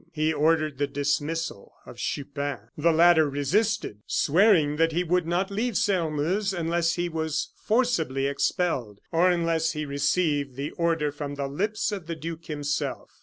He 0.13 0.33
ordered 0.33 0.79
the 0.79 0.87
dismissal 0.87 1.73
of 1.85 1.97
Chupin. 1.99 2.69
The 2.75 2.91
latter 2.91 3.29
resisted, 3.29 3.99
swearing 4.07 4.77
that 4.77 4.93
he 4.93 5.03
would 5.03 5.27
not 5.27 5.51
leave 5.51 5.77
Sairmeuse 5.77 6.55
unless 6.55 6.95
he 6.95 7.07
was 7.07 7.49
forcibly 7.63 8.25
expelled, 8.25 8.99
or 9.11 9.29
unless 9.29 9.73
he 9.73 9.85
received 9.85 10.55
the 10.55 10.71
order 10.71 11.11
from 11.11 11.35
the 11.35 11.47
lips 11.47 11.91
of 11.91 12.07
the 12.07 12.15
duke 12.15 12.47
himself. 12.47 13.11